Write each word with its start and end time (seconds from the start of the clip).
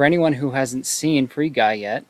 For 0.00 0.06
anyone 0.06 0.32
who 0.32 0.52
hasn't 0.52 0.86
seen 0.86 1.26
Free 1.26 1.50
Guy 1.50 1.74
yet, 1.74 2.06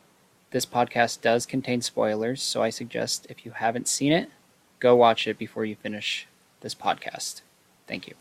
this 0.51 0.65
podcast 0.65 1.19
does 1.19 1.45
contain 1.45 1.81
spoilers, 1.81 2.41
so 2.41 2.63
I 2.63 2.69
suggest 2.69 3.27
if 3.29 3.45
you 3.45 3.51
haven't 3.51 3.89
seen 3.89 4.13
it, 4.13 4.29
go 4.79 4.95
watch 4.95 5.27
it 5.27 5.37
before 5.37 5.65
you 5.65 5.75
finish 5.75 6.25
this 6.61 6.73
podcast. 6.73 7.41
Thank 7.87 8.07
you. 8.07 8.13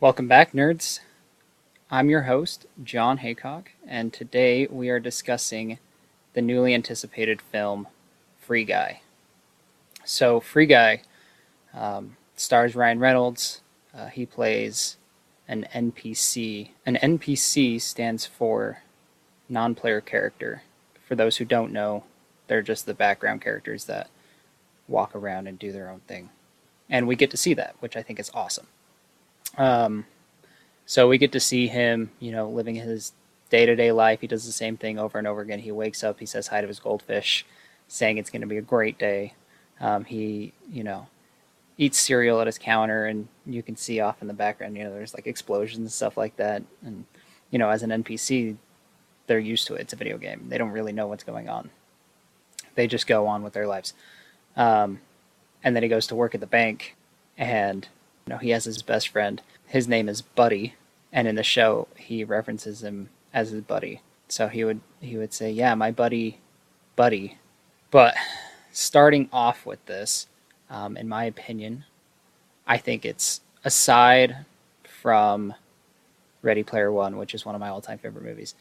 Welcome 0.00 0.26
back, 0.26 0.52
nerds. 0.52 1.00
I'm 1.94 2.10
your 2.10 2.22
host, 2.22 2.66
John 2.82 3.18
Haycock, 3.18 3.70
and 3.86 4.12
today 4.12 4.66
we 4.66 4.88
are 4.88 4.98
discussing 4.98 5.78
the 6.32 6.42
newly 6.42 6.74
anticipated 6.74 7.40
film 7.40 7.86
Free 8.40 8.64
Guy. 8.64 9.02
So, 10.04 10.40
Free 10.40 10.66
Guy 10.66 11.02
um, 11.72 12.16
stars 12.34 12.74
Ryan 12.74 12.98
Reynolds. 12.98 13.60
Uh, 13.96 14.08
he 14.08 14.26
plays 14.26 14.96
an 15.46 15.68
NPC. 15.72 16.70
An 16.84 16.96
NPC 16.96 17.80
stands 17.80 18.26
for 18.26 18.82
non 19.48 19.76
player 19.76 20.00
character. 20.00 20.62
For 21.06 21.14
those 21.14 21.36
who 21.36 21.44
don't 21.44 21.72
know, 21.72 22.02
they're 22.48 22.60
just 22.60 22.86
the 22.86 22.94
background 22.94 23.40
characters 23.40 23.84
that 23.84 24.10
walk 24.88 25.14
around 25.14 25.46
and 25.46 25.60
do 25.60 25.70
their 25.70 25.90
own 25.90 26.00
thing. 26.08 26.30
And 26.90 27.06
we 27.06 27.14
get 27.14 27.30
to 27.30 27.36
see 27.36 27.54
that, 27.54 27.76
which 27.78 27.96
I 27.96 28.02
think 28.02 28.18
is 28.18 28.32
awesome. 28.34 28.66
Um, 29.56 30.06
so 30.86 31.08
we 31.08 31.18
get 31.18 31.32
to 31.32 31.40
see 31.40 31.66
him, 31.66 32.10
you 32.20 32.32
know, 32.32 32.48
living 32.48 32.74
his 32.74 33.12
day 33.50 33.66
to 33.66 33.76
day 33.76 33.92
life. 33.92 34.20
He 34.20 34.26
does 34.26 34.46
the 34.46 34.52
same 34.52 34.76
thing 34.76 34.98
over 34.98 35.18
and 35.18 35.26
over 35.26 35.40
again. 35.40 35.60
He 35.60 35.72
wakes 35.72 36.04
up, 36.04 36.20
he 36.20 36.26
says 36.26 36.48
hi 36.48 36.60
to 36.60 36.66
his 36.66 36.80
goldfish, 36.80 37.46
saying 37.88 38.18
it's 38.18 38.30
going 38.30 38.42
to 38.42 38.46
be 38.46 38.58
a 38.58 38.62
great 38.62 38.98
day. 38.98 39.34
Um, 39.80 40.04
he, 40.04 40.52
you 40.70 40.84
know, 40.84 41.06
eats 41.78 41.98
cereal 41.98 42.40
at 42.40 42.46
his 42.46 42.58
counter, 42.58 43.06
and 43.06 43.28
you 43.46 43.62
can 43.62 43.76
see 43.76 44.00
off 44.00 44.22
in 44.22 44.28
the 44.28 44.34
background, 44.34 44.76
you 44.76 44.84
know, 44.84 44.92
there's 44.92 45.14
like 45.14 45.26
explosions 45.26 45.78
and 45.78 45.92
stuff 45.92 46.16
like 46.16 46.36
that. 46.36 46.62
And, 46.84 47.04
you 47.50 47.58
know, 47.58 47.70
as 47.70 47.82
an 47.82 47.90
NPC, 47.90 48.56
they're 49.26 49.38
used 49.38 49.66
to 49.66 49.74
it. 49.74 49.82
It's 49.82 49.92
a 49.92 49.96
video 49.96 50.18
game. 50.18 50.46
They 50.48 50.58
don't 50.58 50.70
really 50.70 50.92
know 50.92 51.06
what's 51.06 51.24
going 51.24 51.48
on. 51.48 51.70
They 52.74 52.86
just 52.86 53.06
go 53.06 53.26
on 53.26 53.42
with 53.42 53.52
their 53.52 53.66
lives. 53.66 53.94
Um, 54.56 55.00
and 55.62 55.74
then 55.74 55.82
he 55.82 55.88
goes 55.88 56.06
to 56.08 56.14
work 56.14 56.34
at 56.34 56.40
the 56.40 56.46
bank, 56.46 56.96
and 57.36 57.88
you 58.26 58.32
know, 58.32 58.38
he 58.38 58.50
has 58.50 58.64
his 58.64 58.82
best 58.82 59.08
friend. 59.08 59.40
His 59.66 59.88
name 59.88 60.08
is 60.08 60.22
Buddy, 60.22 60.74
and 61.14 61.28
in 61.28 61.36
the 61.36 61.42
show 61.42 61.88
he 61.96 62.24
references 62.24 62.82
him 62.82 63.08
as 63.32 63.50
his 63.50 63.62
buddy. 63.62 64.02
So 64.28 64.48
he 64.48 64.64
would 64.64 64.80
he 65.00 65.16
would 65.16 65.32
say, 65.32 65.50
"Yeah, 65.50 65.74
my 65.74 65.90
buddy, 65.90 66.40
Buddy." 66.96 67.38
But 67.90 68.14
starting 68.72 69.28
off 69.32 69.64
with 69.64 69.84
this, 69.86 70.26
um, 70.68 70.96
in 70.96 71.08
my 71.08 71.24
opinion, 71.24 71.84
I 72.66 72.76
think 72.76 73.04
it's 73.04 73.40
aside 73.64 74.44
from 74.82 75.54
Ready 76.42 76.64
Player 76.64 76.90
One, 76.90 77.16
which 77.16 77.34
is 77.34 77.46
one 77.46 77.54
of 77.54 77.60
my 77.60 77.68
all-time 77.68 77.98
favorite 77.98 78.24
movies. 78.24 78.54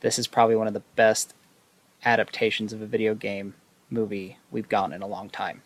This 0.00 0.18
is 0.18 0.26
probably 0.26 0.56
one 0.56 0.66
of 0.66 0.74
the 0.74 0.82
best 0.96 1.34
adaptations 2.04 2.72
of 2.72 2.80
a 2.80 2.86
video 2.86 3.14
game 3.14 3.54
movie 3.90 4.38
we've 4.50 4.68
gotten 4.68 4.94
in 4.94 5.02
a 5.02 5.06
long 5.06 5.28
time. 5.28 5.62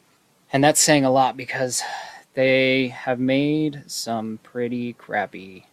And 0.52 0.64
that's 0.64 0.80
saying 0.80 1.04
a 1.04 1.10
lot 1.10 1.36
because 1.36 1.82
they 2.34 2.88
have 2.88 3.20
made 3.20 3.84
some 3.86 4.40
pretty 4.42 4.92
crappy 4.94 5.66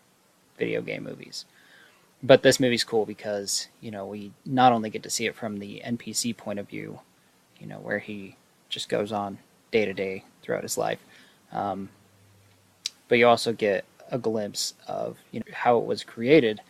video 0.58 0.82
game 0.82 1.04
movies. 1.04 1.46
But 2.22 2.42
this 2.42 2.60
movie's 2.60 2.84
cool 2.84 3.06
because, 3.06 3.68
you 3.82 3.92
know, 3.92 4.06
we 4.06 4.32
not 4.46 4.72
only 4.72 4.90
get 4.90 5.04
to 5.04 5.10
see 5.10 5.26
it 5.26 5.36
from 5.36 5.60
the 5.60 5.82
NPC 5.86 6.36
point 6.36 6.60
of 6.60 6.70
view, 6.70 7.00
you 7.60 7.68
know, 7.68 7.78
where 7.78 8.00
he 8.00 8.38
just 8.70 8.90
goes 8.90 9.12
on 9.12 9.40
day 9.72 9.86
to 9.86 9.94
day 9.94 10.24
throughout 10.42 10.64
his 10.64 10.78
life, 10.78 11.00
um, 11.52 11.90
but 13.08 13.18
you 13.18 13.28
also 13.28 13.52
get 13.52 13.86
a 14.12 14.18
glimpse 14.18 14.74
of 14.88 15.18
you 15.32 15.40
know 15.40 15.46
how 15.54 15.78
it 15.78 15.86
was 15.86 16.04
created 16.04 16.62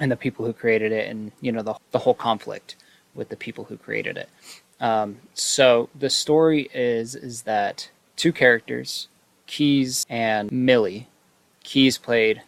and 0.00 0.10
the 0.10 0.16
people 0.16 0.44
who 0.44 0.52
created 0.52 0.90
it 0.90 1.08
and 1.08 1.32
you 1.40 1.52
know 1.52 1.62
the, 1.62 1.74
the 1.90 1.98
whole 1.98 2.14
conflict 2.14 2.76
with 3.14 3.28
the 3.28 3.36
people 3.36 3.64
who 3.64 3.76
created 3.76 4.16
it 4.16 4.28
um, 4.80 5.18
so 5.34 5.88
the 5.96 6.08
story 6.08 6.70
is 6.72 7.14
is 7.14 7.42
that 7.42 7.90
two 8.16 8.32
characters 8.32 9.08
Keys 9.48 10.06
and 10.08 10.52
Millie. 10.52 11.08
Keys 11.64 11.98
played 11.98 12.42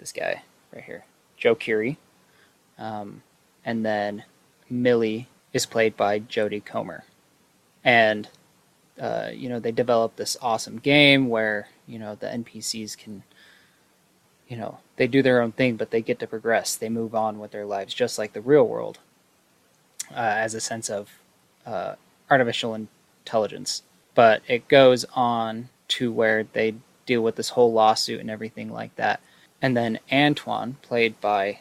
this 0.00 0.12
guy 0.12 0.42
right 0.74 0.84
here, 0.84 1.04
Joe 1.36 1.54
Keery. 1.54 1.98
Um, 2.78 3.22
and 3.64 3.84
then 3.84 4.24
Millie 4.68 5.28
is 5.52 5.66
played 5.66 5.96
by 5.96 6.20
Jodie 6.20 6.64
Comer. 6.64 7.04
And, 7.84 8.28
uh, 8.98 9.30
you 9.32 9.48
know, 9.48 9.60
they 9.60 9.72
developed 9.72 10.16
this 10.16 10.36
awesome 10.40 10.78
game 10.78 11.28
where, 11.28 11.68
you 11.86 11.98
know, 11.98 12.14
the 12.14 12.26
NPCs 12.26 12.96
can, 12.96 13.22
you 14.48 14.56
know, 14.56 14.78
they 14.96 15.06
do 15.06 15.22
their 15.22 15.40
own 15.40 15.52
thing, 15.52 15.76
but 15.76 15.90
they 15.90 16.02
get 16.02 16.18
to 16.20 16.26
progress. 16.26 16.74
They 16.74 16.88
move 16.88 17.14
on 17.14 17.38
with 17.38 17.52
their 17.52 17.66
lives, 17.66 17.94
just 17.94 18.18
like 18.18 18.32
the 18.32 18.40
real 18.40 18.66
world, 18.66 18.98
uh, 20.10 20.14
as 20.16 20.54
a 20.54 20.60
sense 20.60 20.88
of 20.88 21.10
uh, 21.66 21.94
artificial 22.30 22.74
intelligence. 22.74 23.82
But 24.14 24.42
it 24.48 24.68
goes 24.68 25.04
on 25.14 25.68
to 25.88 26.12
where 26.12 26.44
they 26.44 26.74
deal 27.06 27.22
with 27.22 27.36
this 27.36 27.50
whole 27.50 27.72
lawsuit 27.72 28.20
and 28.20 28.30
everything 28.30 28.70
like 28.70 28.94
that. 28.96 29.20
And 29.62 29.76
then 29.76 29.98
Antoine, 30.10 30.76
played 30.82 31.20
by 31.20 31.60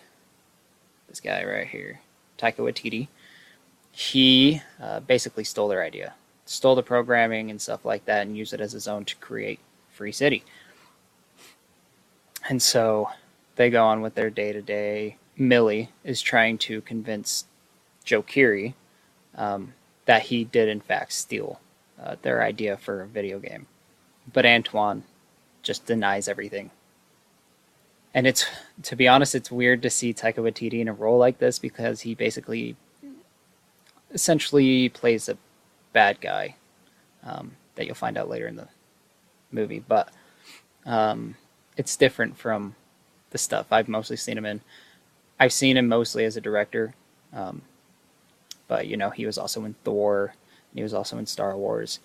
this 1.07 1.19
guy 1.19 1.43
right 1.43 1.67
here, 1.67 1.99
Taika 2.37 2.57
Waititi, 2.57 3.07
he 3.91 4.61
uh, 4.81 5.01
basically 5.01 5.43
stole 5.43 5.67
their 5.67 5.83
idea, 5.83 6.13
stole 6.45 6.75
the 6.75 6.83
programming 6.83 7.49
and 7.49 7.61
stuff 7.61 7.83
like 7.83 8.05
that, 8.05 8.25
and 8.25 8.37
used 8.37 8.53
it 8.53 8.61
as 8.61 8.71
his 8.71 8.87
own 8.87 9.03
to 9.05 9.15
create 9.17 9.59
Free 9.91 10.11
City. 10.11 10.43
And 12.47 12.61
so 12.61 13.09
they 13.55 13.69
go 13.69 13.85
on 13.85 14.01
with 14.01 14.15
their 14.15 14.29
day 14.29 14.53
to 14.53 14.61
day. 14.61 15.17
Millie 15.35 15.89
is 16.03 16.21
trying 16.21 16.57
to 16.59 16.81
convince 16.81 17.45
Joe 18.05 18.23
Keery 18.23 18.73
um, 19.35 19.73
that 20.05 20.23
he 20.23 20.45
did, 20.45 20.69
in 20.69 20.79
fact, 20.79 21.11
steal 21.11 21.59
uh, 22.01 22.15
their 22.21 22.41
idea 22.41 22.77
for 22.77 23.01
a 23.01 23.07
video 23.07 23.39
game 23.39 23.67
but 24.33 24.45
Antoine 24.45 25.03
just 25.61 25.85
denies 25.85 26.27
everything. 26.27 26.71
And 28.13 28.25
it's 28.25 28.45
to 28.83 28.95
be 28.95 29.07
honest, 29.07 29.35
it's 29.35 29.51
weird 29.51 29.81
to 29.83 29.89
see 29.89 30.13
Taika 30.13 30.37
Waititi 30.37 30.79
in 30.79 30.87
a 30.87 30.93
role 30.93 31.17
like 31.17 31.39
this 31.39 31.59
because 31.59 32.01
he 32.01 32.15
basically 32.15 32.75
essentially 34.11 34.89
plays 34.89 35.29
a 35.29 35.37
bad 35.93 36.19
guy 36.21 36.55
um, 37.23 37.55
that 37.75 37.85
you'll 37.85 37.95
find 37.95 38.17
out 38.17 38.29
later 38.29 38.47
in 38.47 38.55
the 38.55 38.67
movie. 39.51 39.83
But 39.85 40.09
um, 40.85 41.35
it's 41.77 41.95
different 41.95 42.37
from 42.37 42.75
the 43.31 43.37
stuff 43.37 43.67
I've 43.71 43.87
mostly 43.87 44.17
seen 44.17 44.37
him 44.37 44.45
in. 44.45 44.61
I've 45.39 45.53
seen 45.53 45.77
him 45.77 45.87
mostly 45.87 46.25
as 46.25 46.35
a 46.35 46.41
director, 46.41 46.93
um, 47.31 47.61
but 48.67 48.87
you 48.87 48.97
know 48.97 49.09
he 49.09 49.25
was 49.25 49.37
also 49.37 49.63
in 49.65 49.75
Thor, 49.83 50.33
and 50.71 50.77
he 50.77 50.83
was 50.83 50.93
also 50.93 51.17
in 51.17 51.25
Star 51.25 51.55
Wars, 51.55 51.99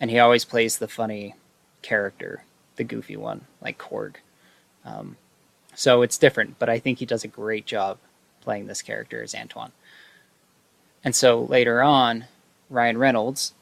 and 0.00 0.10
he 0.10 0.18
always 0.18 0.44
plays 0.44 0.78
the 0.78 0.88
funny 0.88 1.34
character, 1.82 2.44
the 2.76 2.84
goofy 2.84 3.16
one, 3.16 3.42
like 3.60 3.78
Korg. 3.78 4.16
Um, 4.84 5.16
so 5.74 6.02
it's 6.02 6.18
different, 6.18 6.58
but 6.58 6.68
I 6.68 6.78
think 6.78 6.98
he 6.98 7.06
does 7.06 7.24
a 7.24 7.28
great 7.28 7.66
job 7.66 7.98
playing 8.40 8.66
this 8.66 8.82
character 8.82 9.22
as 9.22 9.34
Antoine. 9.34 9.72
And 11.04 11.14
so 11.14 11.42
later 11.42 11.82
on, 11.82 12.26
Ryan 12.70 12.98
Reynolds, 12.98 13.54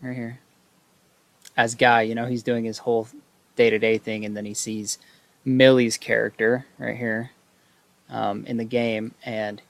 right 0.00 0.16
here, 0.16 0.38
as 1.56 1.74
Guy, 1.74 2.02
you 2.02 2.14
know, 2.14 2.26
he's 2.26 2.42
doing 2.42 2.64
his 2.64 2.78
whole 2.78 3.08
day 3.56 3.70
to 3.70 3.78
day 3.78 3.98
thing, 3.98 4.24
and 4.24 4.36
then 4.36 4.44
he 4.44 4.54
sees 4.54 4.98
Millie's 5.44 5.98
character 5.98 6.66
right 6.78 6.96
here 6.96 7.30
um, 8.08 8.44
in 8.46 8.56
the 8.56 8.64
game, 8.64 9.14
and 9.24 9.60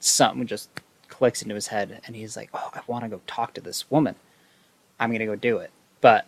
something 0.00 0.46
just 0.46 0.68
clicks 1.08 1.42
into 1.42 1.54
his 1.54 1.68
head, 1.68 2.00
and 2.06 2.16
he's 2.16 2.36
like, 2.36 2.50
"Oh, 2.52 2.70
I 2.74 2.80
want 2.86 3.04
to 3.04 3.10
go 3.10 3.20
talk 3.26 3.54
to 3.54 3.60
this 3.60 3.90
woman. 3.90 4.16
I'm 4.98 5.12
gonna 5.12 5.26
go 5.26 5.36
do 5.36 5.58
it." 5.58 5.70
But 6.00 6.26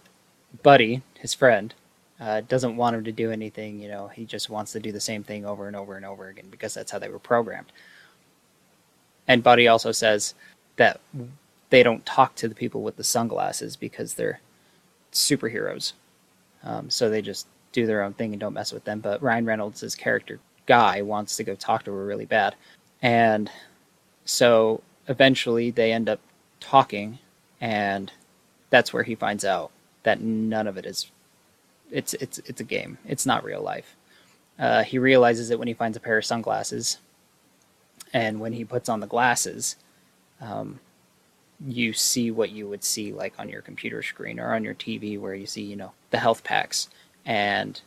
Buddy, 0.63 1.03
his 1.19 1.35
friend, 1.35 1.75
uh, 2.23 2.41
doesn't 2.43 2.77
want 2.77 2.95
him 2.95 3.03
to 3.03 3.11
do 3.11 3.33
anything. 3.33 3.81
You 3.81 3.89
know, 3.89 4.07
he 4.07 4.25
just 4.25 4.49
wants 4.49 4.71
to 4.73 4.81
do 4.81 4.93
the 4.93 5.01
same 5.01 5.25
thing 5.25 5.45
over 5.45 5.67
and 5.67 5.75
over 5.75 5.97
and 5.97 6.07
over 6.07 6.29
again 6.29 6.47
because 6.51 6.73
that's 6.73 6.93
how 6.93 7.01
they 7.01 7.09
were 7.09 7.19
programmed. 7.19 7.73
And 9.27 9.43
Buddy 9.43 9.67
also 9.67 9.91
says 9.91 10.35
that 10.77 11.01
they 11.71 11.83
don't 11.83 12.07
talk 12.07 12.37
to 12.37 12.49
the 12.49 12.55
people 12.55 12.83
with 12.83 12.97
the 12.97 13.03
sunglasses 13.05 13.75
because 13.75 14.15
they're 14.15 14.41
superheroes. 15.13 15.95
Um, 16.63 16.91
so 16.91 17.11
they 17.11 17.23
just 17.23 17.49
do 17.73 17.87
their 17.87 18.03
own 18.03 18.13
thing 18.13 18.33
and 18.33 18.41
don't 18.41 18.55
mess 18.55 18.73
with 18.73 18.85
them. 18.85 19.01
But 19.01 19.21
Ryan 19.21 19.45
Reynolds' 19.45 19.95
character, 19.97 20.39
Guy, 20.67 21.03
wants 21.03 21.37
to 21.37 21.45
go 21.45 21.57
talk 21.57 21.85
to 21.85 21.93
her 21.93 22.05
really 22.05 22.27
bad. 22.27 22.55
And 23.03 23.51
so 24.27 24.81
eventually 25.09 25.73
they 25.73 25.93
end 25.93 26.09
up 26.09 26.21
talking, 26.61 27.19
and 27.61 28.13
that's 28.71 28.93
where 28.93 29.03
he 29.03 29.17
finds 29.17 29.45
out 29.45 29.73
that 30.05 30.21
none 30.21 30.69
of 30.69 30.77
it 30.77 30.87
is 30.87 31.11
it's 31.93 32.15
it's 32.15 32.39
it's 32.41 32.61
a 32.61 32.65
game. 32.65 32.99
It's 33.07 33.27
not 33.27 33.45
real 33.45 33.63
life. 33.63 33.97
Uh, 34.59 34.83
he 34.85 34.99
realizes 34.99 35.51
it 35.51 35.59
when 35.59 35.69
he 35.69 35.75
finds 35.75 35.97
a 35.97 36.01
pair 36.01 36.19
of 36.19 36.25
sunglasses, 36.25 36.99
And 38.13 38.41
when 38.41 38.53
he 38.53 38.65
puts 38.65 38.89
on 38.89 39.01
the 39.01 39.07
glasses, 39.07 39.77
um, 40.41 40.81
you 41.67 41.93
see 41.93 42.31
what 42.31 42.51
you 42.51 42.69
would 42.69 42.85
see 42.85 43.13
like 43.13 43.35
on 43.39 43.49
your 43.49 43.63
computer 43.63 44.03
screen 44.03 44.41
or 44.41 44.55
on 44.55 44.65
your 44.65 44.75
TV, 44.75 45.19
where 45.19 45.35
you 45.35 45.47
see, 45.47 45.63
you 45.63 45.77
know, 45.77 45.93
the 46.11 46.19
health 46.19 46.45
packs 46.45 46.89
and, 47.25 47.81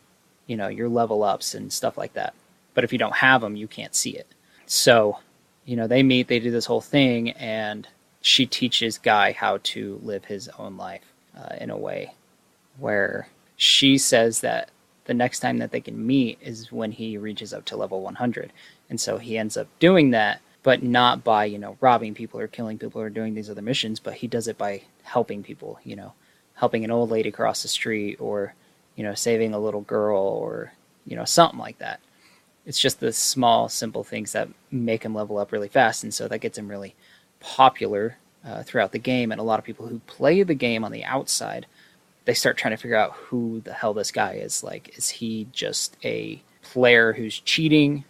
you 0.47 0.57
know, 0.57 0.67
your 0.69 0.89
level 0.89 1.23
ups 1.23 1.53
and 1.55 1.71
stuff 1.73 1.97
like 1.97 2.13
that. 2.13 2.33
But 2.73 2.83
if 2.83 2.93
you 2.93 2.99
don't 2.99 3.15
have 3.15 3.41
them, 3.41 3.55
you 3.55 3.67
can't 3.67 3.95
see 3.95 4.11
it. 4.11 4.27
So, 4.65 5.19
you 5.65 5.75
know, 5.75 5.87
they 5.87 6.03
meet, 6.03 6.27
they 6.27 6.39
do 6.39 6.51
this 6.51 6.65
whole 6.65 6.81
thing, 6.81 7.31
and 7.31 7.87
she 8.21 8.45
teaches 8.45 8.97
Guy 8.97 9.33
how 9.33 9.59
to 9.63 9.99
live 10.03 10.25
his 10.25 10.49
own 10.59 10.77
life 10.77 11.13
uh, 11.37 11.55
in 11.61 11.69
a 11.69 11.77
way 11.77 12.13
where 12.79 13.27
she 13.55 13.97
says 13.97 14.41
that 14.41 14.69
the 15.05 15.13
next 15.13 15.39
time 15.39 15.59
that 15.59 15.71
they 15.71 15.81
can 15.81 16.05
meet 16.05 16.37
is 16.41 16.71
when 16.71 16.91
he 16.91 17.17
reaches 17.17 17.53
up 17.53 17.65
to 17.65 17.77
level 17.77 18.01
100. 18.01 18.51
And 18.89 18.99
so 18.99 19.17
he 19.17 19.37
ends 19.37 19.55
up 19.55 19.67
doing 19.79 20.11
that, 20.11 20.41
but 20.63 20.83
not 20.83 21.23
by, 21.23 21.45
you 21.45 21.57
know, 21.57 21.77
robbing 21.79 22.13
people 22.13 22.39
or 22.39 22.47
killing 22.47 22.77
people 22.77 23.01
or 23.01 23.09
doing 23.09 23.33
these 23.33 23.49
other 23.49 23.61
missions, 23.61 23.99
but 23.99 24.15
he 24.15 24.27
does 24.27 24.47
it 24.47 24.57
by 24.57 24.81
helping 25.03 25.43
people, 25.43 25.79
you 25.83 25.95
know, 25.95 26.13
helping 26.55 26.83
an 26.83 26.91
old 26.91 27.09
lady 27.09 27.31
cross 27.31 27.61
the 27.61 27.67
street 27.67 28.17
or, 28.19 28.53
you 28.95 29.03
know, 29.03 29.13
saving 29.13 29.53
a 29.53 29.59
little 29.59 29.81
girl 29.81 30.21
or, 30.21 30.73
you 31.05 31.15
know, 31.15 31.25
something 31.25 31.59
like 31.59 31.77
that. 31.79 31.99
It's 32.65 32.79
just 32.79 32.99
the 32.99 33.13
small, 33.13 33.69
simple 33.69 34.03
things 34.03 34.31
that 34.31 34.49
make 34.71 35.03
him 35.03 35.13
level 35.13 35.37
up 35.37 35.51
really 35.51 35.67
fast. 35.67 36.03
And 36.03 36.13
so 36.13 36.27
that 36.27 36.39
gets 36.39 36.57
him 36.57 36.67
really 36.67 36.95
popular 37.39 38.17
uh, 38.43 38.63
throughout 38.63 38.91
the 38.91 38.99
game. 38.99 39.31
And 39.31 39.39
a 39.39 39.43
lot 39.43 39.59
of 39.59 39.65
people 39.65 39.87
who 39.87 39.99
play 40.07 40.41
the 40.41 40.55
game 40.55 40.83
on 40.83 40.91
the 40.91 41.03
outside 41.03 41.67
they 42.25 42.33
start 42.33 42.57
trying 42.57 42.75
to 42.75 42.81
figure 42.81 42.98
out 42.98 43.13
who 43.13 43.62
the 43.62 43.74
hell 43.74 43.94
this 43.94 44.12
guy 44.12 44.33
is. 44.33 44.63
Like, 44.63 44.98
is 44.98 45.10
he 45.10 45.48
just 45.51 45.95
a 46.04 46.42
player 46.62 47.13
who's 47.13 47.39
cheating? 47.39 48.04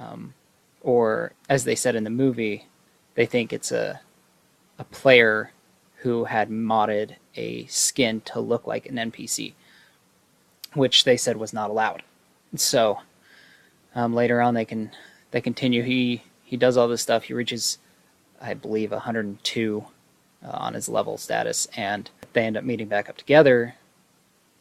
Um, 0.00 0.34
or, 0.80 1.32
as 1.48 1.64
they 1.64 1.74
said 1.74 1.94
in 1.94 2.04
the 2.04 2.10
movie, 2.10 2.66
they 3.14 3.26
think 3.26 3.52
it's 3.52 3.72
a, 3.72 4.00
a 4.78 4.84
player 4.84 5.52
who 5.96 6.24
had 6.24 6.48
modded 6.48 7.16
a 7.36 7.66
skin 7.66 8.22
to 8.22 8.40
look 8.40 8.66
like 8.66 8.86
an 8.86 8.96
NPC, 8.96 9.52
which 10.74 11.04
they 11.04 11.16
said 11.16 11.36
was 11.36 11.52
not 11.52 11.70
allowed. 11.70 12.02
So 12.56 13.00
um, 13.94 14.14
later 14.14 14.40
on, 14.40 14.54
they 14.54 14.64
can 14.64 14.90
they 15.30 15.40
continue. 15.40 15.82
He 15.82 16.22
he 16.44 16.56
does 16.56 16.76
all 16.76 16.88
this 16.88 17.02
stuff. 17.02 17.24
He 17.24 17.34
reaches, 17.34 17.78
I 18.40 18.54
believe, 18.54 18.90
102 18.90 19.84
uh, 20.42 20.48
on 20.48 20.74
his 20.74 20.88
level 20.88 21.18
status, 21.18 21.68
and 21.76 22.10
they 22.32 22.42
end 22.42 22.56
up 22.56 22.64
meeting 22.64 22.88
back 22.88 23.08
up 23.08 23.16
together, 23.16 23.74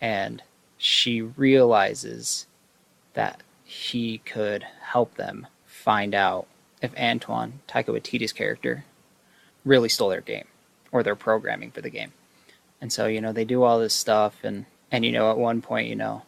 and 0.01 0.42
she 0.77 1.21
realizes 1.21 2.48
that 3.13 3.42
he 3.63 4.19
could 4.19 4.66
help 4.81 5.16
them 5.16 5.48
find 5.66 6.16
out 6.16 6.48
if 6.81 6.98
Antoine, 6.98 7.60
Taika 7.68 7.88
Waititi's 7.88 8.33
character, 8.33 8.86
really 9.66 9.89
stole 9.89 10.10
their 10.10 10.21
game 10.21 10.48
or 10.92 11.04
their 11.04 11.16
programming 11.16 11.71
for 11.71 11.81
the 11.81 11.89
game. 11.89 12.13
And 12.81 12.92
so, 12.92 13.07
you 13.07 13.19
know, 13.19 13.33
they 13.33 13.45
do 13.45 13.63
all 13.63 13.80
this 13.80 13.94
stuff 13.94 14.38
and 14.44 14.66
and 14.92 15.06
you 15.06 15.12
know, 15.12 15.30
at 15.30 15.38
one 15.38 15.62
point, 15.62 15.88
you 15.88 15.95
know, 15.95 16.24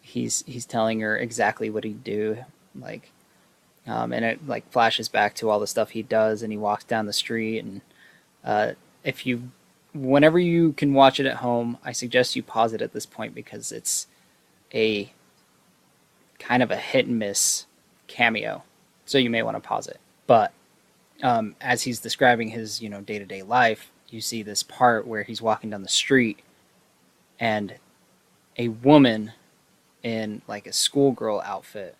he's 0.00 0.44
he's 0.46 0.66
telling 0.66 1.00
her 1.00 1.16
exactly 1.16 1.70
what 1.70 1.84
he'd 1.84 2.04
do, 2.04 2.38
like 2.78 3.10
um, 3.86 4.12
and 4.12 4.24
it 4.24 4.46
like 4.46 4.70
flashes 4.70 5.08
back 5.08 5.34
to 5.36 5.48
all 5.48 5.60
the 5.60 5.66
stuff 5.66 5.90
he 5.90 6.02
does 6.02 6.42
and 6.42 6.52
he 6.52 6.58
walks 6.58 6.84
down 6.84 7.06
the 7.06 7.12
street 7.12 7.60
and 7.60 7.80
uh, 8.44 8.72
if 9.02 9.26
you 9.26 9.50
whenever 9.96 10.38
you 10.38 10.72
can 10.72 10.94
watch 10.94 11.18
it 11.20 11.26
at 11.26 11.36
home, 11.36 11.78
I 11.84 11.92
suggest 11.92 12.36
you 12.36 12.42
pause 12.42 12.72
it 12.72 12.82
at 12.82 12.92
this 12.92 13.06
point 13.06 13.34
because 13.34 13.72
it's 13.72 14.06
a 14.72 15.12
kind 16.38 16.62
of 16.62 16.70
a 16.70 16.76
hit 16.76 17.06
and 17.06 17.18
miss 17.18 17.66
cameo. 18.06 18.62
So 19.04 19.18
you 19.18 19.30
may 19.30 19.42
want 19.42 19.56
to 19.56 19.60
pause 19.60 19.86
it. 19.86 20.00
But 20.26 20.52
um, 21.22 21.56
as 21.60 21.82
he's 21.82 22.00
describing 22.00 22.48
his, 22.48 22.82
you 22.82 22.88
know, 22.88 23.00
day 23.00 23.18
to 23.18 23.24
day 23.24 23.42
life, 23.42 23.90
you 24.08 24.20
see 24.20 24.42
this 24.42 24.62
part 24.62 25.06
where 25.06 25.22
he's 25.22 25.42
walking 25.42 25.70
down 25.70 25.82
the 25.82 25.88
street 25.88 26.40
and 27.38 27.74
a 28.56 28.68
woman 28.68 29.32
in 30.02 30.42
like 30.46 30.66
a 30.66 30.72
schoolgirl 30.72 31.42
outfit 31.44 31.96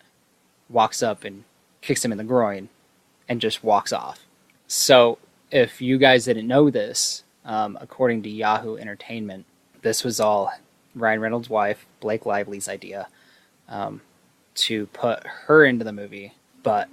walks 0.69 1.03
up 1.03 1.23
and 1.23 1.43
kicks 1.81 2.03
him 2.03 2.11
in 2.11 2.17
the 2.17 2.23
groin 2.23 2.69
and 3.27 3.41
just 3.41 3.63
walks 3.63 3.91
off. 3.91 4.25
So 4.67 5.17
if 5.51 5.81
you 5.81 5.97
guys 5.97 6.25
didn't 6.25 6.47
know 6.47 6.69
this, 6.69 7.23
um, 7.47 7.77
according 7.81 8.21
to 8.23 8.29
Yahoo 8.29 8.75
Entertainment, 8.75 9.45
this 9.81 10.03
was 10.03 10.19
all 10.19 10.51
Ryan 10.93 11.21
Reynolds' 11.21 11.49
wife, 11.49 11.87
Blake 11.99 12.25
Lively's 12.25 12.67
idea 12.69 13.07
um, 13.69 14.01
to 14.55 14.85
put 14.87 15.25
her 15.25 15.65
into 15.65 15.85
the 15.85 15.93
movie, 15.93 16.33
but 16.61 16.89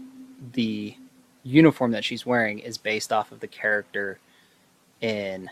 the 0.52 0.96
uniform 1.42 1.90
that 1.92 2.04
she's 2.04 2.24
wearing 2.24 2.58
is 2.60 2.78
based 2.78 3.12
off 3.12 3.32
of 3.32 3.40
the 3.40 3.46
character 3.46 4.18
in 5.00 5.50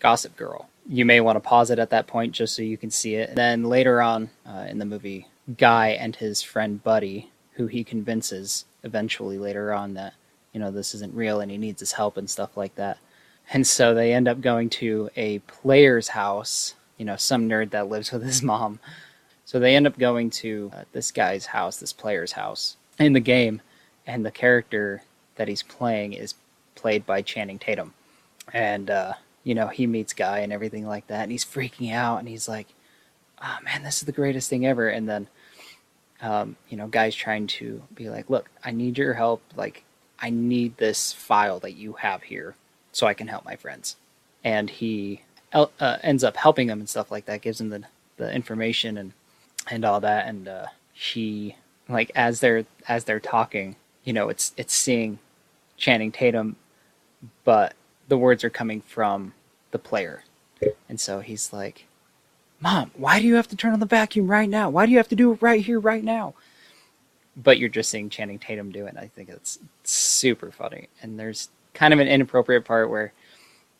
Gossip 0.00 0.36
Girl. 0.36 0.68
You 0.88 1.04
may 1.04 1.20
want 1.20 1.36
to 1.36 1.40
pause 1.40 1.70
it 1.70 1.78
at 1.78 1.90
that 1.90 2.06
point 2.06 2.32
just 2.32 2.54
so 2.54 2.62
you 2.62 2.76
can 2.78 2.90
see 2.90 3.16
it. 3.16 3.30
And 3.30 3.38
then 3.38 3.64
later 3.64 4.00
on 4.00 4.30
uh, 4.46 4.66
in 4.68 4.78
the 4.78 4.84
movie, 4.84 5.26
Guy 5.58 5.88
and 5.88 6.14
his 6.14 6.42
friend 6.42 6.82
Buddy, 6.82 7.30
who 7.52 7.66
he 7.66 7.84
convinces 7.84 8.64
eventually 8.84 9.38
later 9.38 9.72
on 9.72 9.94
that, 9.94 10.14
you 10.52 10.60
know, 10.60 10.70
this 10.70 10.94
isn't 10.94 11.14
real 11.14 11.40
and 11.40 11.50
he 11.50 11.58
needs 11.58 11.80
his 11.80 11.92
help 11.92 12.16
and 12.16 12.30
stuff 12.30 12.56
like 12.56 12.74
that. 12.76 12.98
And 13.52 13.66
so 13.66 13.94
they 13.94 14.12
end 14.12 14.28
up 14.28 14.40
going 14.40 14.70
to 14.70 15.10
a 15.16 15.38
player's 15.40 16.08
house, 16.08 16.74
you 16.96 17.04
know, 17.04 17.16
some 17.16 17.48
nerd 17.48 17.70
that 17.70 17.88
lives 17.88 18.10
with 18.10 18.24
his 18.24 18.42
mom. 18.42 18.80
So 19.44 19.60
they 19.60 19.76
end 19.76 19.86
up 19.86 19.98
going 19.98 20.30
to 20.30 20.72
uh, 20.74 20.82
this 20.92 21.12
guy's 21.12 21.46
house, 21.46 21.76
this 21.76 21.92
player's 21.92 22.32
house 22.32 22.76
in 22.98 23.12
the 23.12 23.20
game, 23.20 23.60
and 24.06 24.24
the 24.24 24.32
character 24.32 25.02
that 25.36 25.48
he's 25.48 25.62
playing 25.62 26.14
is 26.14 26.34
played 26.74 27.06
by 27.06 27.22
Channing 27.22 27.58
Tatum. 27.58 27.94
And, 28.52 28.90
uh, 28.90 29.14
you 29.44 29.54
know, 29.54 29.68
he 29.68 29.86
meets 29.86 30.12
Guy 30.12 30.40
and 30.40 30.52
everything 30.52 30.86
like 30.86 31.06
that, 31.06 31.22
and 31.22 31.30
he's 31.30 31.44
freaking 31.44 31.92
out, 31.92 32.18
and 32.18 32.28
he's 32.28 32.48
like, 32.48 32.66
oh 33.40 33.58
man, 33.64 33.82
this 33.84 33.98
is 33.98 34.06
the 34.06 34.12
greatest 34.12 34.50
thing 34.50 34.66
ever. 34.66 34.88
And 34.88 35.08
then, 35.08 35.28
um, 36.20 36.56
you 36.68 36.76
know, 36.76 36.88
Guy's 36.88 37.14
trying 37.14 37.46
to 37.48 37.82
be 37.94 38.08
like, 38.08 38.28
look, 38.30 38.50
I 38.64 38.72
need 38.72 38.98
your 38.98 39.14
help. 39.14 39.42
Like, 39.54 39.84
I 40.18 40.30
need 40.30 40.76
this 40.78 41.12
file 41.12 41.60
that 41.60 41.74
you 41.74 41.92
have 41.94 42.22
here 42.24 42.56
so 42.96 43.06
I 43.06 43.12
can 43.12 43.28
help 43.28 43.44
my 43.44 43.56
friends. 43.56 43.96
And 44.42 44.70
he 44.70 45.20
uh, 45.52 45.66
ends 46.02 46.24
up 46.24 46.34
helping 46.34 46.66
them 46.66 46.80
and 46.80 46.88
stuff 46.88 47.10
like 47.10 47.26
that, 47.26 47.42
gives 47.42 47.58
them 47.58 47.68
the, 47.68 47.82
the 48.16 48.34
information 48.34 48.96
and 48.96 49.12
and 49.70 49.84
all 49.84 50.00
that. 50.00 50.26
And 50.26 50.48
uh, 50.48 50.66
he 50.94 51.56
like 51.90 52.10
as 52.14 52.40
they're 52.40 52.64
as 52.88 53.04
they're 53.04 53.20
talking, 53.20 53.76
you 54.04 54.14
know, 54.14 54.30
it's 54.30 54.54
it's 54.56 54.72
seeing 54.72 55.18
Channing 55.76 56.10
Tatum, 56.10 56.56
but 57.44 57.74
the 58.08 58.16
words 58.16 58.42
are 58.44 58.50
coming 58.50 58.80
from 58.80 59.34
the 59.72 59.78
player, 59.78 60.24
and 60.88 60.98
so 60.98 61.20
he's 61.20 61.52
like, 61.52 61.84
"Mom, 62.60 62.92
why 62.94 63.20
do 63.20 63.26
you 63.26 63.34
have 63.34 63.48
to 63.48 63.56
turn 63.56 63.74
on 63.74 63.80
the 63.80 63.84
vacuum 63.84 64.26
right 64.26 64.48
now? 64.48 64.70
Why 64.70 64.86
do 64.86 64.92
you 64.92 64.98
have 64.98 65.08
to 65.08 65.16
do 65.16 65.32
it 65.32 65.42
right 65.42 65.62
here, 65.62 65.78
right 65.78 66.02
now?" 66.02 66.32
But 67.36 67.58
you're 67.58 67.68
just 67.68 67.90
seeing 67.90 68.08
Channing 68.08 68.38
Tatum 68.38 68.72
do 68.72 68.86
it. 68.86 68.90
And 68.90 68.98
I 68.98 69.08
think 69.08 69.28
it's 69.28 69.58
super 69.84 70.50
funny, 70.50 70.88
and 71.02 71.20
there's 71.20 71.50
kind 71.76 71.92
of 71.92 72.00
an 72.00 72.08
inappropriate 72.08 72.64
part 72.64 72.90
where, 72.90 73.12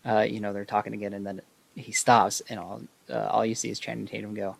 uh, 0.04 0.20
you 0.20 0.38
know, 0.38 0.52
they're 0.52 0.64
talking 0.64 0.92
again, 0.92 1.14
and 1.14 1.26
then 1.26 1.40
he 1.74 1.92
stops, 1.92 2.42
and 2.48 2.60
all 2.60 2.82
uh, 3.10 3.28
all 3.30 3.44
you 3.44 3.54
see 3.54 3.70
is 3.70 3.78
Channing 3.80 4.06
Tatum 4.06 4.34
go, 4.34 4.56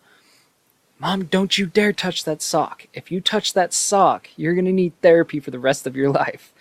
"Mom, 0.99 1.25
don't 1.25 1.57
you 1.57 1.65
dare 1.67 1.93
touch 1.93 2.23
that 2.25 2.41
sock! 2.41 2.87
If 2.93 3.11
you 3.11 3.21
touch 3.21 3.53
that 3.53 3.73
sock, 3.73 4.27
you're 4.35 4.55
gonna 4.55 4.73
need 4.73 4.99
therapy 5.01 5.39
for 5.39 5.51
the 5.51 5.59
rest 5.59 5.87
of 5.87 5.95
your 5.95 6.09
life." 6.23 6.51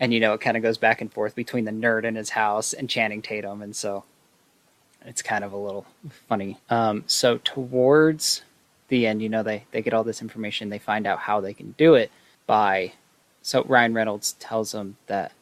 And 0.00 0.12
you 0.12 0.20
know, 0.20 0.34
it 0.34 0.40
kind 0.40 0.56
of 0.56 0.62
goes 0.62 0.78
back 0.78 1.00
and 1.00 1.12
forth 1.12 1.34
between 1.34 1.64
the 1.64 1.70
nerd 1.70 2.04
in 2.04 2.16
his 2.16 2.30
house 2.30 2.72
and 2.72 2.90
Channing 2.90 3.22
Tatum, 3.22 3.62
and 3.62 3.74
so 3.74 4.04
it's 5.04 5.22
kind 5.22 5.44
of 5.44 5.52
a 5.52 5.56
little 5.56 5.86
funny. 6.28 6.58
Um, 6.68 7.04
so 7.06 7.38
towards 7.38 8.42
the 8.88 9.06
end, 9.06 9.22
you 9.22 9.28
know, 9.28 9.42
they 9.44 9.64
they 9.70 9.80
get 9.80 9.94
all 9.94 10.04
this 10.04 10.22
information, 10.22 10.68
they 10.68 10.78
find 10.78 11.06
out 11.06 11.20
how 11.20 11.40
they 11.40 11.54
can 11.54 11.72
do 11.78 11.94
it 11.94 12.10
by. 12.46 12.92
So 13.42 13.62
Ryan 13.64 13.94
Reynolds 13.94 14.32
tells 14.34 14.72
them 14.72 14.96
that 15.06 15.32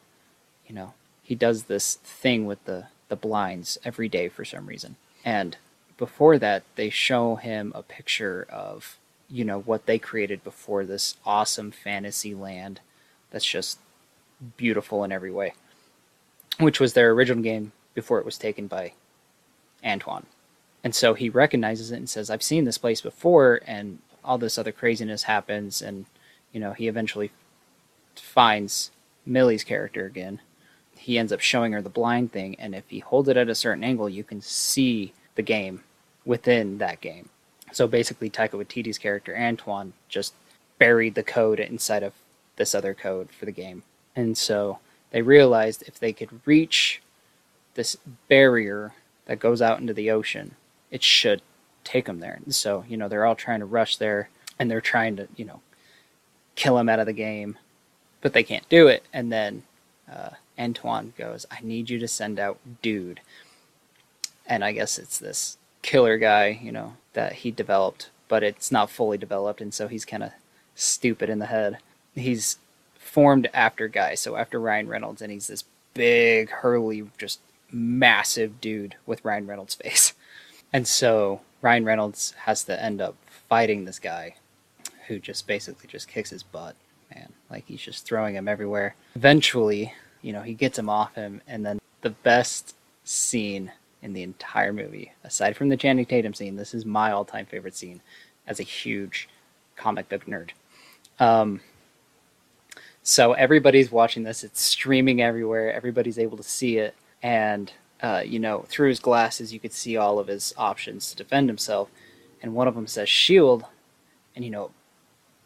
you 0.67 0.75
know, 0.75 0.93
he 1.21 1.35
does 1.35 1.63
this 1.63 1.95
thing 1.95 2.45
with 2.45 2.63
the, 2.65 2.87
the 3.09 3.15
blinds 3.15 3.77
every 3.83 4.09
day 4.09 4.29
for 4.29 4.43
some 4.45 4.67
reason. 4.67 4.95
And 5.23 5.57
before 5.97 6.37
that, 6.37 6.63
they 6.75 6.89
show 6.89 7.35
him 7.35 7.71
a 7.75 7.81
picture 7.81 8.45
of, 8.49 8.97
you 9.29 9.45
know, 9.45 9.59
what 9.59 9.85
they 9.85 9.97
created 9.99 10.43
before 10.43 10.85
this 10.85 11.15
awesome 11.25 11.71
fantasy 11.71 12.35
land 12.35 12.81
that's 13.31 13.45
just 13.45 13.79
beautiful 14.57 15.03
in 15.03 15.11
every 15.11 15.31
way, 15.31 15.53
which 16.59 16.79
was 16.79 16.93
their 16.93 17.11
original 17.11 17.43
game 17.43 17.71
before 17.93 18.19
it 18.19 18.25
was 18.25 18.37
taken 18.37 18.67
by 18.67 18.93
Antoine. 19.83 20.25
And 20.83 20.93
so 20.93 21.13
he 21.13 21.29
recognizes 21.29 21.91
it 21.91 21.97
and 21.97 22.09
says, 22.09 22.29
I've 22.29 22.43
seen 22.43 22.65
this 22.65 22.77
place 22.77 22.99
before, 22.99 23.61
and 23.65 23.99
all 24.23 24.37
this 24.37 24.57
other 24.57 24.73
craziness 24.73 25.23
happens. 25.23 25.81
And, 25.81 26.05
you 26.51 26.59
know, 26.59 26.73
he 26.73 26.89
eventually 26.89 27.31
finds 28.15 28.91
Millie's 29.25 29.63
character 29.63 30.05
again 30.05 30.41
he 31.03 31.17
ends 31.17 31.33
up 31.33 31.41
showing 31.41 31.73
her 31.73 31.81
the 31.81 31.89
blind 31.89 32.31
thing, 32.31 32.55
and 32.57 32.73
if 32.73 32.87
he 32.87 32.99
holds 32.99 33.27
it 33.27 33.35
at 33.35 33.49
a 33.49 33.55
certain 33.55 33.83
angle, 33.83 34.07
you 34.07 34.23
can 34.23 34.39
see 34.39 35.11
the 35.35 35.41
game 35.41 35.83
within 36.23 36.77
that 36.77 37.01
game. 37.01 37.27
So 37.73 37.87
basically, 37.87 38.29
Taika 38.29 38.51
Waititi's 38.51 38.97
character 38.97 39.35
Antoine 39.35 39.91
just 40.07 40.33
buried 40.79 41.15
the 41.15 41.23
code 41.23 41.59
inside 41.59 42.03
of 42.03 42.13
this 42.55 42.73
other 42.73 42.93
code 42.93 43.31
for 43.31 43.43
the 43.43 43.51
game. 43.51 43.83
And 44.15 44.37
so 44.37 44.79
they 45.11 45.21
realized 45.21 45.83
if 45.85 45.99
they 45.99 46.13
could 46.13 46.39
reach 46.45 47.01
this 47.73 47.97
barrier 48.29 48.93
that 49.25 49.39
goes 49.39 49.61
out 49.61 49.81
into 49.81 49.93
the 49.93 50.09
ocean, 50.09 50.55
it 50.89 51.03
should 51.03 51.41
take 51.83 52.05
them 52.05 52.21
there. 52.21 52.39
And 52.45 52.55
so, 52.55 52.85
you 52.87 52.95
know, 52.95 53.09
they're 53.09 53.25
all 53.25 53.35
trying 53.35 53.59
to 53.59 53.65
rush 53.65 53.97
there 53.97 54.29
and 54.57 54.71
they're 54.71 54.79
trying 54.79 55.17
to, 55.17 55.27
you 55.35 55.43
know, 55.43 55.59
kill 56.55 56.77
him 56.77 56.87
out 56.87 56.99
of 56.99 57.07
the 57.07 57.13
game, 57.13 57.57
but 58.21 58.31
they 58.31 58.43
can't 58.43 58.69
do 58.69 58.87
it. 58.87 59.03
And 59.11 59.29
then 59.33 59.63
uh, 60.09 60.29
Antoine 60.57 61.13
goes, 61.17 61.45
I 61.51 61.59
need 61.61 61.89
you 61.89 61.99
to 61.99 62.07
send 62.07 62.39
out 62.39 62.59
Dude. 62.81 63.21
And 64.45 64.63
I 64.63 64.71
guess 64.71 64.99
it's 64.99 65.19
this 65.19 65.57
killer 65.81 66.17
guy, 66.17 66.59
you 66.61 66.71
know, 66.71 66.95
that 67.13 67.33
he 67.33 67.51
developed, 67.51 68.09
but 68.27 68.43
it's 68.43 68.71
not 68.71 68.89
fully 68.89 69.17
developed. 69.17 69.61
And 69.61 69.73
so 69.73 69.87
he's 69.87 70.05
kind 70.05 70.23
of 70.23 70.31
stupid 70.75 71.29
in 71.29 71.39
the 71.39 71.47
head. 71.47 71.77
He's 72.15 72.57
formed 72.95 73.49
after 73.53 73.87
Guy, 73.87 74.15
so 74.15 74.35
after 74.35 74.59
Ryan 74.59 74.87
Reynolds, 74.87 75.21
and 75.21 75.31
he's 75.31 75.47
this 75.47 75.63
big, 75.93 76.49
hurly, 76.49 77.09
just 77.17 77.39
massive 77.71 78.59
dude 78.59 78.95
with 79.05 79.23
Ryan 79.23 79.47
Reynolds' 79.47 79.75
face. 79.75 80.13
And 80.71 80.87
so 80.87 81.41
Ryan 81.61 81.85
Reynolds 81.85 82.31
has 82.45 82.63
to 82.63 82.83
end 82.83 83.01
up 83.01 83.15
fighting 83.49 83.85
this 83.85 83.99
guy 83.99 84.35
who 85.07 85.19
just 85.19 85.45
basically 85.45 85.87
just 85.87 86.07
kicks 86.07 86.31
his 86.31 86.43
butt, 86.43 86.75
man. 87.13 87.33
Like 87.49 87.65
he's 87.67 87.81
just 87.81 88.05
throwing 88.05 88.35
him 88.35 88.47
everywhere. 88.47 88.95
Eventually, 89.15 89.93
you 90.23 90.33
know, 90.33 90.41
he 90.41 90.55
gets 90.55 90.79
him 90.79 90.89
off 90.89 91.13
him, 91.13 91.41
and 91.47 91.63
then 91.63 91.79
the 92.01 92.09
best 92.09 92.75
scene 93.03 93.71
in 94.01 94.13
the 94.13 94.23
entire 94.23 94.73
movie, 94.73 95.13
aside 95.23 95.55
from 95.55 95.69
the 95.69 95.77
Channing 95.77 96.05
Tatum 96.05 96.33
scene, 96.33 96.55
this 96.55 96.73
is 96.73 96.85
my 96.85 97.11
all 97.11 97.25
time 97.25 97.45
favorite 97.45 97.75
scene 97.75 98.01
as 98.47 98.59
a 98.59 98.63
huge 98.63 99.29
comic 99.75 100.09
book 100.09 100.25
nerd. 100.25 100.49
Um, 101.19 101.61
so 103.03 103.33
everybody's 103.33 103.91
watching 103.91 104.23
this, 104.23 104.43
it's 104.43 104.61
streaming 104.61 105.21
everywhere, 105.21 105.71
everybody's 105.71 106.17
able 106.17 106.37
to 106.37 106.43
see 106.43 106.77
it, 106.77 106.95
and 107.21 107.71
uh, 108.03 108.21
you 108.25 108.37
know, 108.37 108.65
through 108.67 108.89
his 108.89 108.99
glasses, 108.99 109.53
you 109.53 109.59
could 109.59 109.71
see 109.71 109.95
all 109.95 110.19
of 110.19 110.27
his 110.27 110.53
options 110.57 111.09
to 111.09 111.15
defend 111.15 111.47
himself. 111.47 111.89
And 112.41 112.53
one 112.53 112.67
of 112.67 112.75
them 112.75 112.85
says 112.85 113.07
shield, 113.07 113.65
and 114.35 114.43
you 114.43 114.51
know, 114.51 114.71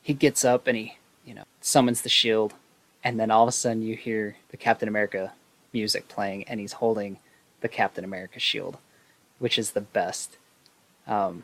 he 0.01 0.13
gets 0.13 0.43
up 0.43 0.65
and 0.65 0.75
he, 0.75 0.98
you 1.24 1.36
know, 1.36 1.43
summons 1.62 2.01
the 2.01 2.10
shield, 2.10 2.55
and 3.07 3.17
then 3.17 3.31
all 3.31 3.43
of 3.43 3.47
a 3.47 3.53
sudden 3.53 3.81
you 3.81 3.95
hear 3.95 4.35
the 4.49 4.57
Captain 4.57 4.89
America 4.89 5.31
music 5.71 6.09
playing, 6.09 6.43
and 6.43 6.59
he's 6.59 6.73
holding 6.73 7.19
the 7.61 7.69
Captain 7.69 8.03
America 8.03 8.37
shield, 8.37 8.77
which 9.39 9.57
is 9.57 9.71
the 9.71 9.79
best, 9.79 10.35
um, 11.07 11.43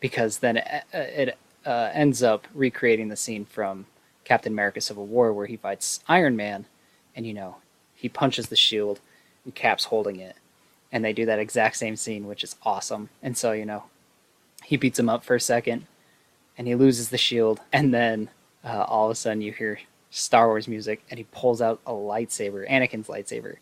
because 0.00 0.38
then 0.38 0.56
it, 0.56 0.84
it 0.94 1.38
uh, 1.66 1.90
ends 1.92 2.22
up 2.22 2.48
recreating 2.54 3.08
the 3.08 3.16
scene 3.16 3.44
from 3.44 3.84
Captain 4.24 4.50
America: 4.50 4.80
Civil 4.80 5.04
War 5.04 5.30
where 5.30 5.44
he 5.44 5.58
fights 5.58 6.00
Iron 6.08 6.36
Man, 6.36 6.64
and 7.14 7.26
you 7.26 7.34
know, 7.34 7.56
he 7.94 8.08
punches 8.08 8.48
the 8.48 8.56
shield, 8.56 9.00
and 9.44 9.54
Cap's 9.54 9.84
holding 9.84 10.18
it, 10.18 10.36
and 10.90 11.04
they 11.04 11.12
do 11.12 11.26
that 11.26 11.38
exact 11.38 11.76
same 11.76 11.96
scene, 11.96 12.26
which 12.26 12.42
is 12.42 12.56
awesome. 12.62 13.10
And 13.22 13.36
so, 13.36 13.52
you 13.52 13.66
know, 13.66 13.84
he 14.64 14.78
beats 14.78 14.98
him 14.98 15.10
up 15.10 15.22
for 15.22 15.36
a 15.36 15.40
second, 15.40 15.86
and 16.56 16.66
he 16.66 16.74
loses 16.74 17.10
the 17.10 17.18
shield, 17.18 17.60
and 17.74 17.92
then 17.92 18.30
uh, 18.64 18.86
all 18.88 19.04
of 19.04 19.12
a 19.12 19.14
sudden 19.14 19.42
you 19.42 19.52
hear 19.52 19.80
Star 20.16 20.46
Wars 20.46 20.68
music, 20.68 21.02
and 21.10 21.18
he 21.18 21.24
pulls 21.32 21.60
out 21.60 21.80
a 21.84 21.90
lightsaber, 21.90 22.70
Anakin's 22.70 23.08
lightsaber. 23.08 23.56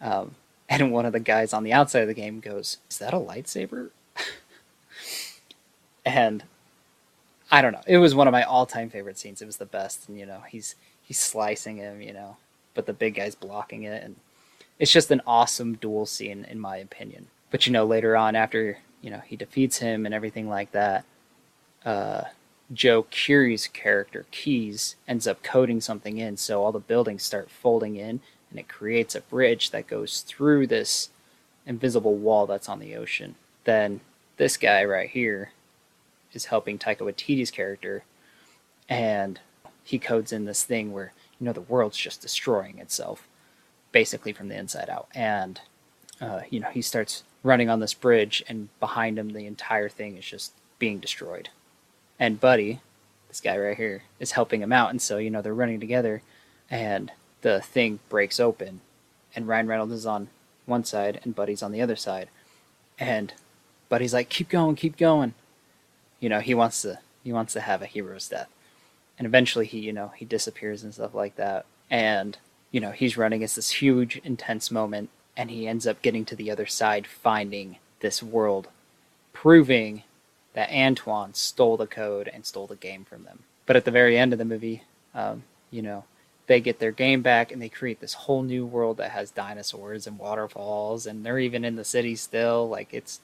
Um, 0.00 0.36
and 0.68 0.92
one 0.92 1.04
of 1.04 1.12
the 1.12 1.18
guys 1.18 1.52
on 1.52 1.64
the 1.64 1.72
outside 1.72 2.02
of 2.02 2.08
the 2.08 2.14
game 2.14 2.38
goes, 2.38 2.78
"Is 2.88 2.98
that 2.98 3.12
a 3.12 3.18
lightsaber?" 3.18 3.90
and 6.06 6.44
I 7.50 7.62
don't 7.62 7.72
know. 7.72 7.82
It 7.84 7.98
was 7.98 8.14
one 8.14 8.28
of 8.28 8.32
my 8.32 8.44
all-time 8.44 8.90
favorite 8.90 9.18
scenes. 9.18 9.42
It 9.42 9.46
was 9.46 9.56
the 9.56 9.66
best, 9.66 10.08
and 10.08 10.16
you 10.16 10.24
know, 10.24 10.42
he's 10.48 10.76
he's 11.02 11.18
slicing 11.18 11.78
him, 11.78 12.00
you 12.00 12.12
know, 12.12 12.36
but 12.74 12.86
the 12.86 12.92
big 12.92 13.16
guy's 13.16 13.34
blocking 13.34 13.82
it, 13.82 14.04
and 14.04 14.14
it's 14.78 14.92
just 14.92 15.10
an 15.10 15.22
awesome 15.26 15.74
duel 15.74 16.06
scene 16.06 16.44
in 16.48 16.60
my 16.60 16.76
opinion. 16.76 17.26
But 17.50 17.66
you 17.66 17.72
know, 17.72 17.84
later 17.84 18.16
on 18.16 18.36
after, 18.36 18.78
you 19.02 19.10
know, 19.10 19.22
he 19.26 19.34
defeats 19.34 19.78
him 19.78 20.06
and 20.06 20.14
everything 20.14 20.48
like 20.48 20.70
that, 20.70 21.04
uh, 21.84 22.22
Joe 22.72 23.04
Keery's 23.10 23.66
character, 23.66 24.26
Keys, 24.30 24.96
ends 25.06 25.26
up 25.26 25.42
coding 25.42 25.80
something 25.80 26.18
in 26.18 26.36
so 26.36 26.62
all 26.62 26.72
the 26.72 26.78
buildings 26.78 27.22
start 27.22 27.50
folding 27.50 27.96
in 27.96 28.20
and 28.50 28.58
it 28.58 28.68
creates 28.68 29.14
a 29.14 29.20
bridge 29.20 29.70
that 29.70 29.86
goes 29.86 30.20
through 30.20 30.66
this 30.66 31.10
invisible 31.66 32.16
wall 32.16 32.46
that's 32.46 32.68
on 32.68 32.78
the 32.78 32.96
ocean. 32.96 33.34
Then 33.64 34.00
this 34.36 34.56
guy 34.56 34.84
right 34.84 35.08
here 35.08 35.52
is 36.32 36.46
helping 36.46 36.78
Taika 36.78 37.00
Waititi's 37.00 37.50
character 37.50 38.04
and 38.88 39.40
he 39.84 39.98
codes 39.98 40.32
in 40.32 40.44
this 40.44 40.64
thing 40.64 40.92
where 40.92 41.12
you 41.38 41.44
know 41.46 41.52
the 41.52 41.60
world's 41.60 41.96
just 41.96 42.20
destroying 42.20 42.78
itself 42.78 43.26
basically 43.92 44.32
from 44.32 44.48
the 44.48 44.56
inside 44.56 44.90
out. 44.90 45.08
And 45.14 45.60
uh, 46.20 46.40
you 46.50 46.60
know, 46.60 46.68
he 46.68 46.82
starts 46.82 47.22
running 47.42 47.70
on 47.70 47.80
this 47.80 47.94
bridge, 47.94 48.42
and 48.48 48.68
behind 48.80 49.18
him, 49.18 49.32
the 49.32 49.46
entire 49.46 49.88
thing 49.88 50.16
is 50.16 50.24
just 50.24 50.52
being 50.78 50.98
destroyed. 50.98 51.48
And 52.18 52.40
Buddy, 52.40 52.80
this 53.28 53.40
guy 53.40 53.56
right 53.56 53.76
here, 53.76 54.02
is 54.18 54.32
helping 54.32 54.62
him 54.62 54.72
out, 54.72 54.90
and 54.90 55.00
so 55.00 55.18
you 55.18 55.30
know 55.30 55.42
they're 55.42 55.54
running 55.54 55.80
together, 55.80 56.22
and 56.70 57.12
the 57.42 57.60
thing 57.60 58.00
breaks 58.08 58.40
open, 58.40 58.80
and 59.34 59.46
Ryan 59.46 59.68
Reynolds 59.68 59.92
is 59.92 60.06
on 60.06 60.28
one 60.66 60.84
side, 60.84 61.20
and 61.22 61.34
Buddy's 61.34 61.62
on 61.62 61.72
the 61.72 61.82
other 61.82 61.96
side, 61.96 62.28
and 62.98 63.32
Buddy's 63.88 64.14
like, 64.14 64.28
"Keep 64.28 64.48
going, 64.48 64.76
keep 64.76 64.96
going." 64.96 65.34
You 66.20 66.28
know, 66.28 66.40
he 66.40 66.54
wants 66.54 66.82
to 66.82 66.98
he 67.22 67.32
wants 67.32 67.52
to 67.52 67.60
have 67.60 67.82
a 67.82 67.86
hero's 67.86 68.28
death, 68.28 68.48
and 69.18 69.26
eventually 69.26 69.66
he 69.66 69.78
you 69.78 69.92
know 69.92 70.12
he 70.16 70.24
disappears 70.24 70.82
and 70.82 70.92
stuff 70.94 71.14
like 71.14 71.36
that, 71.36 71.66
and 71.90 72.38
you 72.70 72.80
know, 72.80 72.90
he's 72.90 73.16
running. 73.16 73.42
It's 73.42 73.54
this 73.54 73.70
huge, 73.70 74.20
intense 74.24 74.70
moment, 74.70 75.10
and 75.36 75.50
he 75.50 75.66
ends 75.66 75.86
up 75.86 76.02
getting 76.02 76.24
to 76.26 76.36
the 76.36 76.50
other 76.50 76.66
side, 76.66 77.06
finding 77.06 77.78
this 78.00 78.22
world, 78.22 78.68
proving 79.32 80.02
that 80.58 80.72
Antoine 80.72 81.34
stole 81.34 81.76
the 81.76 81.86
code 81.86 82.26
and 82.26 82.44
stole 82.44 82.66
the 82.66 82.74
game 82.74 83.04
from 83.04 83.22
them. 83.22 83.44
But 83.64 83.76
at 83.76 83.84
the 83.84 83.92
very 83.92 84.18
end 84.18 84.32
of 84.32 84.40
the 84.40 84.44
movie, 84.44 84.82
um, 85.14 85.44
you 85.70 85.82
know, 85.82 86.02
they 86.48 86.60
get 86.60 86.80
their 86.80 86.90
game 86.90 87.22
back 87.22 87.52
and 87.52 87.62
they 87.62 87.68
create 87.68 88.00
this 88.00 88.14
whole 88.14 88.42
new 88.42 88.66
world 88.66 88.96
that 88.96 89.12
has 89.12 89.30
dinosaurs 89.30 90.04
and 90.08 90.18
waterfalls, 90.18 91.06
and 91.06 91.24
they're 91.24 91.38
even 91.38 91.64
in 91.64 91.76
the 91.76 91.84
city 91.84 92.16
still. 92.16 92.68
Like 92.68 92.88
it's, 92.92 93.20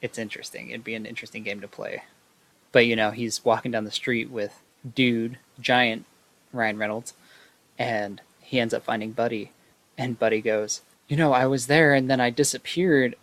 it's 0.00 0.16
interesting. 0.16 0.70
It'd 0.70 0.82
be 0.82 0.94
an 0.94 1.04
interesting 1.04 1.42
game 1.42 1.60
to 1.60 1.68
play. 1.68 2.04
But 2.72 2.86
you 2.86 2.96
know, 2.96 3.10
he's 3.10 3.44
walking 3.44 3.72
down 3.72 3.84
the 3.84 3.90
street 3.90 4.30
with 4.30 4.58
dude, 4.94 5.36
giant 5.60 6.06
Ryan 6.54 6.78
Reynolds, 6.78 7.12
and 7.78 8.22
he 8.40 8.60
ends 8.60 8.72
up 8.72 8.82
finding 8.82 9.12
Buddy, 9.12 9.52
and 9.98 10.18
Buddy 10.18 10.40
goes, 10.40 10.80
"You 11.06 11.18
know, 11.18 11.34
I 11.34 11.44
was 11.44 11.66
there, 11.66 11.92
and 11.92 12.08
then 12.08 12.18
I 12.18 12.30
disappeared, 12.30 13.14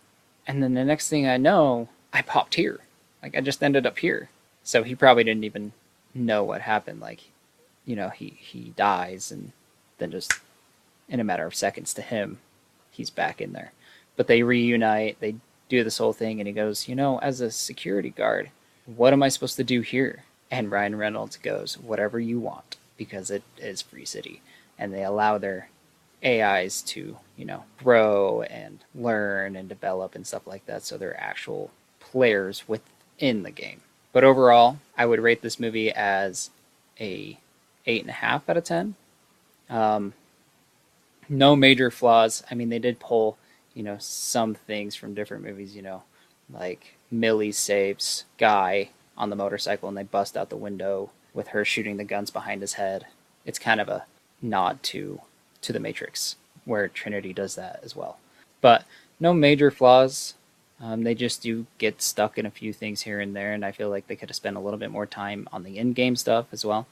and 0.46 0.62
then 0.62 0.76
the 0.76 0.86
next 0.86 1.10
thing 1.10 1.28
I 1.28 1.38
know, 1.38 1.90
I 2.14 2.22
popped 2.22 2.54
here. 2.54 2.82
Like 3.22 3.36
I 3.36 3.42
just 3.42 3.64
ended 3.64 3.86
up 3.86 4.00
here." 4.00 4.30
So 4.64 4.84
he 4.84 4.96
probably 4.96 5.24
didn't 5.24 5.44
even 5.44 5.74
know 6.14 6.44
what 6.44 6.62
happened. 6.62 7.00
Like, 7.00 7.32
you 7.86 7.96
know, 7.96 8.10
he 8.10 8.38
he 8.40 8.74
dies, 8.76 9.32
and 9.32 9.52
then 9.98 10.12
just 10.12 10.34
in 11.08 11.20
a 11.20 11.24
matter 11.24 11.46
of 11.46 11.56
seconds 11.56 11.94
to 11.96 12.02
him, 12.02 12.40
he's 12.92 13.10
back 13.10 13.42
in 13.42 13.54
there. 13.54 13.72
But 14.16 14.28
they 14.28 14.44
reunite. 14.44 15.20
They 15.20 15.36
do 15.70 15.84
this 15.84 15.98
whole 15.98 16.14
thing, 16.14 16.40
and 16.40 16.48
he 16.48 16.54
goes, 16.54 16.88
"You 16.88 16.96
know, 16.96 17.20
as 17.20 17.42
a 17.42 17.52
security 17.52 18.10
guard, 18.10 18.52
what 18.86 19.14
am 19.14 19.24
I 19.24 19.30
supposed 19.30 19.56
to 19.58 19.64
do 19.64 19.82
here?" 19.82 20.24
And 20.52 20.72
Ryan 20.72 20.98
Reynolds 20.98 21.38
goes, 21.38 21.78
"Whatever 21.78 22.20
you 22.20 22.40
want." 22.40 22.78
Because 22.98 23.32
it 23.32 23.44
is 23.58 23.82
Free 23.82 24.04
City 24.04 24.42
and 24.80 24.94
they 24.94 25.04
allow 25.04 25.38
their 25.38 25.70
AIs 26.24 26.82
to, 26.82 27.18
you 27.38 27.46
know, 27.46 27.66
grow 27.78 28.42
and 28.44 28.80
learn 28.96 29.56
and 29.56 29.68
develop 29.70 30.16
and 30.16 30.26
stuff 30.26 30.48
like 30.48 30.66
that. 30.66 30.84
So 30.84 30.98
they're 30.98 31.20
actual 31.20 31.72
players 32.00 32.68
within 33.20 33.44
the 33.44 33.52
game. 33.52 33.82
But 34.12 34.24
overall, 34.24 34.80
I 34.98 35.06
would 35.06 35.20
rate 35.20 35.42
this 35.42 35.60
movie 35.60 35.92
as 35.92 36.50
a 37.00 37.38
eight 37.86 38.02
and 38.02 38.10
a 38.10 38.14
half 38.14 38.50
out 38.50 38.58
of 38.58 38.64
ten. 38.64 38.96
Um, 39.70 40.14
no 41.28 41.56
major 41.56 41.92
flaws. 41.92 42.44
I 42.50 42.56
mean, 42.56 42.70
they 42.70 42.80
did 42.80 43.00
pull, 43.00 43.38
you 43.74 43.84
know, 43.84 43.98
some 44.00 44.56
things 44.56 44.96
from 44.96 45.14
different 45.14 45.44
movies. 45.44 45.76
You 45.76 45.84
know, 45.84 46.04
like 46.52 46.96
Millie 47.12 47.52
saves 47.52 48.26
Guy 48.38 48.90
on 49.18 49.30
the 49.30 49.36
motorcycle 49.36 49.90
and 49.90 49.98
they 49.98 50.04
bust 50.04 50.38
out 50.38 50.50
the 50.50 50.56
window 50.56 51.12
with 51.34 51.50
her 51.50 51.64
shooting 51.64 51.98
the 51.98 52.04
guns 52.04 52.32
behind 52.32 52.62
his 52.62 52.74
head. 52.74 53.06
It's 53.46 53.60
kind 53.60 53.80
of 53.80 53.90
a 53.90 54.06
nod 54.42 54.82
to 54.84 55.22
to 55.62 55.74
the 55.74 55.80
Matrix, 55.80 56.38
where 56.66 56.88
Trinity 56.88 57.34
does 57.34 57.56
that 57.56 57.82
as 57.84 57.96
well. 57.96 58.18
But 58.62 58.86
no 59.20 59.34
major 59.34 59.70
flaws. 59.70 60.34
Um, 60.82 61.04
they 61.04 61.14
just 61.14 61.42
do 61.42 61.66
get 61.78 62.02
stuck 62.02 62.38
in 62.38 62.46
a 62.46 62.52
few 62.52 62.72
things 62.72 63.02
here 63.02 63.20
and 63.20 63.36
there, 63.36 63.54
and 63.54 63.66
I 63.66 63.72
feel 63.72 63.90
like 63.90 64.08
they 64.08 64.16
could 64.16 64.30
have 64.30 64.36
spent 64.36 64.56
a 64.56 64.62
little 64.62 64.80
bit 64.80 64.92
more 64.92 65.06
time 65.06 65.48
on 65.52 65.64
the 65.64 65.78
in-game 65.78 66.16
stuff 66.16 66.48
as 66.52 66.66
well. 66.66 66.88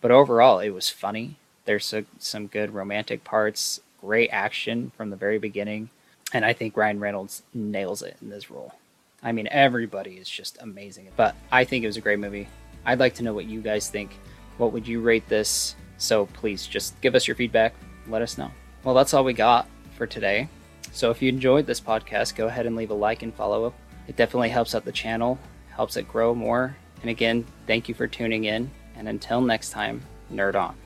But 0.00 0.10
overall, 0.10 0.58
it 0.58 0.70
was 0.70 0.88
funny. 0.88 1.36
There's 1.66 1.92
a, 1.92 2.04
some 2.18 2.46
good 2.46 2.72
romantic 2.72 3.24
parts, 3.24 3.80
great 4.00 4.30
action 4.30 4.92
from 4.96 5.10
the 5.10 5.16
very 5.16 5.38
beginning, 5.38 5.90
and 6.32 6.44
I 6.44 6.52
think 6.52 6.76
Ryan 6.76 7.00
Reynolds 7.00 7.42
nails 7.52 8.02
it 8.02 8.16
in 8.22 8.30
this 8.30 8.50
role. 8.50 8.74
I 9.22 9.32
mean, 9.32 9.48
everybody 9.50 10.12
is 10.12 10.28
just 10.28 10.56
amazing. 10.60 11.08
But 11.16 11.34
I 11.50 11.64
think 11.64 11.84
it 11.84 11.88
was 11.88 11.96
a 11.96 12.02
great 12.02 12.18
movie. 12.18 12.48
I'd 12.84 13.00
like 13.00 13.14
to 13.16 13.22
know 13.22 13.34
what 13.34 13.46
you 13.46 13.60
guys 13.60 13.90
think. 13.90 14.12
What 14.56 14.72
would 14.72 14.86
you 14.86 15.00
rate 15.00 15.28
this 15.28 15.74
So 15.98 16.26
please 16.26 16.66
just 16.66 17.00
give 17.00 17.14
us 17.14 17.26
your 17.26 17.36
feedback, 17.36 17.74
let 18.06 18.22
us 18.22 18.38
know. 18.38 18.50
Well, 18.84 18.94
that's 18.94 19.14
all 19.14 19.24
we 19.24 19.32
got 19.32 19.68
for 19.96 20.06
today. 20.06 20.48
So 20.92 21.10
if 21.10 21.20
you 21.20 21.28
enjoyed 21.28 21.66
this 21.66 21.80
podcast, 21.80 22.36
go 22.36 22.46
ahead 22.46 22.66
and 22.66 22.76
leave 22.76 22.90
a 22.90 22.94
like 22.94 23.22
and 23.22 23.34
follow. 23.34 23.74
It 24.08 24.16
definitely 24.16 24.48
helps 24.48 24.74
out 24.74 24.84
the 24.84 24.92
channel, 24.92 25.38
helps 25.70 25.96
it 25.96 26.08
grow 26.08 26.34
more. 26.34 26.76
And 27.02 27.10
again, 27.10 27.44
thank 27.66 27.88
you 27.88 27.94
for 27.94 28.06
tuning 28.06 28.44
in. 28.44 28.70
And 28.96 29.08
until 29.08 29.40
next 29.40 29.70
time, 29.70 30.02
nerd 30.32 30.54
on. 30.54 30.76